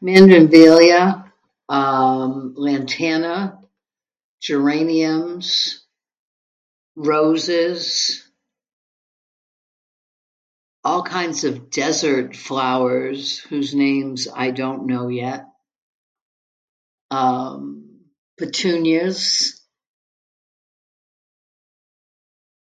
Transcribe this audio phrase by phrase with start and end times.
[0.00, 1.32] Mandevilla.
[1.68, 3.64] Uuumm...lantana.
[4.40, 5.84] Geraniums.
[6.94, 8.22] Roses.
[10.84, 15.46] All kinds of desert flowers whose names I don't know yet.
[17.12, 19.60] Uummm...petunias.